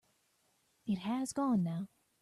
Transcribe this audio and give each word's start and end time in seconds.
It 0.87 0.97
has 0.97 1.31
gone 1.31 1.61
now. 1.61 1.87